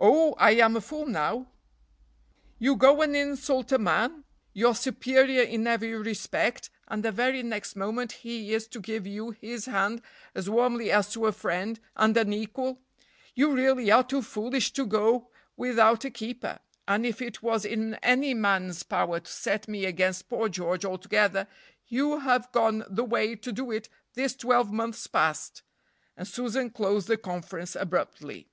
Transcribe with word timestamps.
"Oh 0.00 0.32
I 0.32 0.50
am 0.56 0.74
a 0.74 0.80
fool 0.80 1.06
now?" 1.06 1.46
"You 2.58 2.74
go 2.74 3.02
and 3.02 3.14
insult 3.14 3.70
a 3.70 3.78
man, 3.78 4.24
your 4.52 4.74
superior 4.74 5.44
in 5.44 5.68
every 5.68 5.94
respect, 5.94 6.70
and 6.88 7.04
the 7.04 7.12
very 7.12 7.40
next 7.44 7.76
moment 7.76 8.10
he 8.26 8.52
is 8.52 8.66
to 8.66 8.80
give 8.80 9.06
you 9.06 9.30
his 9.30 9.66
hand 9.66 10.02
as 10.34 10.50
warmly 10.50 10.90
as 10.90 11.12
to 11.12 11.26
a 11.26 11.30
friend, 11.32 11.78
and 11.94 12.16
an 12.16 12.32
equal; 12.32 12.80
you 13.36 13.52
really 13.54 13.92
are 13.92 14.02
too 14.02 14.22
foolish 14.22 14.72
to 14.72 14.84
go 14.84 15.30
without 15.56 16.04
a 16.04 16.10
keeper, 16.10 16.58
and 16.88 17.06
if 17.06 17.22
it 17.22 17.40
was 17.40 17.64
in 17.64 17.94
any 18.02 18.34
man's 18.34 18.82
power 18.82 19.20
to 19.20 19.30
set 19.30 19.68
me 19.68 19.84
against 19.84 20.28
poor 20.28 20.48
George 20.48 20.84
altogether 20.84 21.46
you 21.86 22.18
have 22.18 22.50
gone 22.50 22.82
the 22.90 23.04
way 23.04 23.36
to 23.36 23.52
do 23.52 23.70
it 23.70 23.88
this 24.14 24.34
twelve 24.34 24.72
months 24.72 25.06
past;" 25.06 25.62
and 26.16 26.26
Susan 26.26 26.70
closed 26.70 27.06
the 27.06 27.16
conference 27.16 27.76
abruptly. 27.76 28.48